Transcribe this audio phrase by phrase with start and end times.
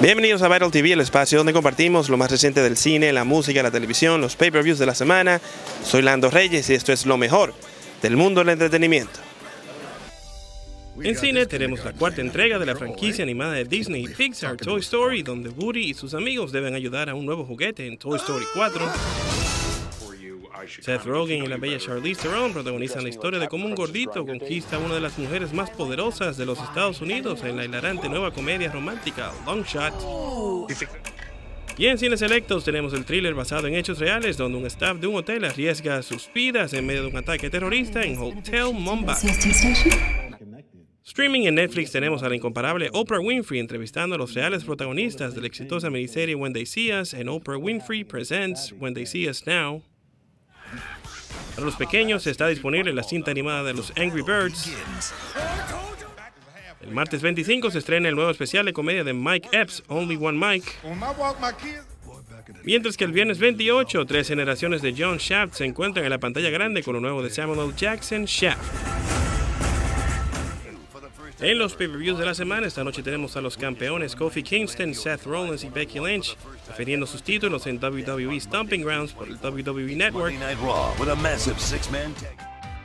[0.00, 3.64] Bienvenidos a Viral TV, el espacio donde compartimos lo más reciente del cine, la música,
[3.64, 5.40] la televisión, los pay-per-views de la semana.
[5.82, 7.52] Soy Lando Reyes y esto es lo mejor
[8.00, 9.18] del mundo del entretenimiento.
[11.02, 15.24] En cine tenemos la cuarta entrega de la franquicia animada de Disney Pixar Toy Story,
[15.24, 19.47] donde Woody y sus amigos deben ayudar a un nuevo juguete en Toy Story 4.
[20.68, 24.76] Seth Rogen y la bella Charlize Theron protagonizan la historia de cómo un gordito conquista
[24.76, 28.30] a una de las mujeres más poderosas de los Estados Unidos en la hilarante nueva
[28.32, 29.94] comedia romántica Long Shot.
[31.78, 35.06] Y en cines selectos tenemos el thriller basado en hechos reales donde un staff de
[35.06, 39.16] un hotel arriesga sus vidas en medio de un ataque terrorista en Hotel Mumbai.
[41.04, 45.40] Streaming en Netflix tenemos a la incomparable Oprah Winfrey entrevistando a los reales protagonistas de
[45.40, 49.46] la exitosa miniserie When They See Us en Oprah Winfrey Presents When They See Us
[49.46, 49.82] Now.
[51.58, 54.70] Para los pequeños está disponible la cinta animada de los Angry Birds.
[56.80, 60.38] El martes 25 se estrena el nuevo especial de comedia de Mike Epps, Only One
[60.38, 60.70] Mike.
[62.62, 66.50] Mientras que el viernes 28, tres generaciones de John Shaft se encuentran en la pantalla
[66.50, 67.72] grande con lo nuevo de Samuel L.
[67.76, 68.97] Jackson, Shaft.
[71.40, 75.24] En los pay-per-views de la semana, esta noche tenemos a los campeones Kofi Kingston, Seth
[75.24, 76.36] Rollins y Becky Lynch
[76.66, 80.34] defendiendo sus títulos en WWE Stomping Grounds por el WWE Network.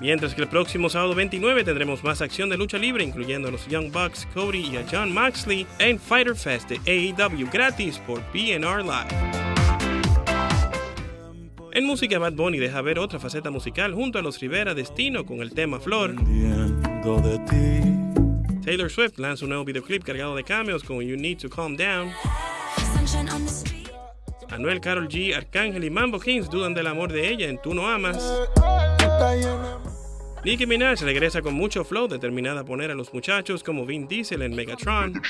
[0.00, 3.66] Mientras que el próximo sábado 29 tendremos más acción de lucha libre, incluyendo a los
[3.66, 8.82] Young Bucks, Cody y a John Moxley en Fighter Fest de AEW gratis por PNR
[8.82, 9.08] Live.
[11.72, 15.40] En música, Bad Bunny deja ver otra faceta musical junto a los Rivera Destino con
[15.40, 16.14] el tema Flor.
[18.66, 22.12] Taylor Swift lanza un nuevo videoclip cargado de cameos como You Need to Calm Down.
[24.50, 27.86] Anuel, Carol G, Arcángel y Mambo Kings dudan del amor de ella en Tú no
[27.86, 28.18] amas.
[30.44, 34.42] Nicki Minaj regresa con mucho flow, determinada a poner a los muchachos como Vin Diesel
[34.42, 35.22] en Megatron.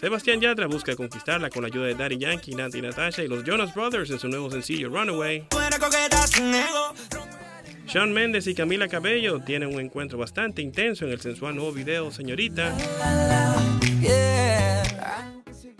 [0.00, 3.74] Sebastián Yatra busca conquistarla con la ayuda de Daddy Yankee, Nati Natasha y los Jonas
[3.74, 5.46] Brothers en su nuevo sencillo Runaway.
[7.88, 12.10] Sean Mendes y Camila Cabello tienen un encuentro bastante intenso en el sensual nuevo video
[12.10, 12.76] Señorita.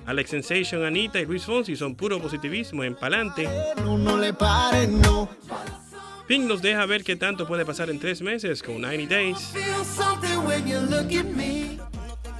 [0.07, 3.47] Alex Sensation, Anita y Luis Fonsi son puro positivismo en Palante.
[6.27, 9.53] Pink nos deja ver qué tanto puede pasar en tres meses con 90 Days.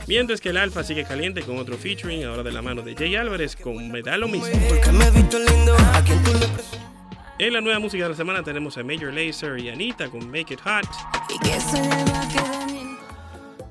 [0.07, 3.15] Mientras que el Alfa sigue caliente con otro featuring, ahora de la mano de Jay
[3.17, 4.49] Álvarez con Me da lo mismo.
[7.41, 10.55] En la nueva música de la semana tenemos a Major Lazer y Anita con Make
[10.55, 10.89] It Hot.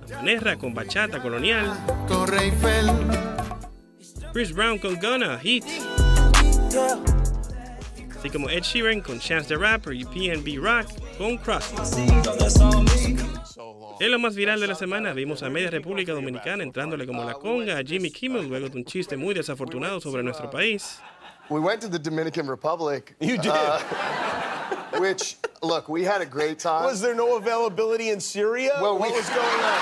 [0.10, 1.78] Manerra con Bachata Colonial.
[4.32, 5.66] Chris Brown con Gunna, Heat.
[8.18, 11.74] Así como Ed Sheeran con Chance the Rapper y PNB Rock con Cross.
[14.00, 17.34] En lo más viral de la semana vimos a media República Dominicana entrándole como la
[17.34, 21.02] conga a Jimmy Kimmel luego de un chiste muy desafortunado sobre nuestro país.
[21.50, 23.16] We went to the Dominican Republic.
[23.20, 23.52] You did.
[23.52, 23.80] uh,
[25.00, 26.84] which, look, we had a great time.
[26.84, 28.72] Was there no availability in Syria?
[28.82, 29.82] Well, what we- was going on?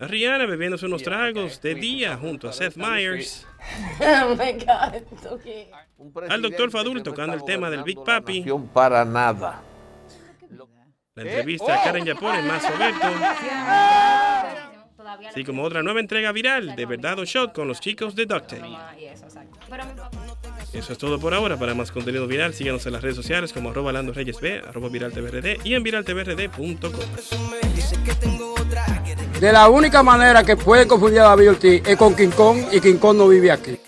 [0.08, 3.44] Rihanna bebiéndose unos tragos de día junto a Seth Meyers.
[4.00, 5.04] Oh my God.
[5.26, 5.68] Okay.
[6.30, 8.42] Al doctor Fadul tocando el tema del Big Papi.
[8.72, 9.60] Para nada.
[11.14, 13.08] La entrevista a Karen Yapor en Más Roberto.
[15.26, 18.62] Así como otra nueva entrega viral de Verdad o Shot con los chicos de Ducktape.
[20.72, 21.56] Eso es todo por ahora.
[21.56, 24.88] Para más contenido viral, síganos en las redes sociales como arroba Lando Reyes B, arroba
[24.88, 26.92] viraltvrd y en viraltvrd.com.
[29.40, 32.80] De la única manera que pueden confundir a David Ortiz es con King Kong y
[32.80, 33.78] King Kong no vive aquí.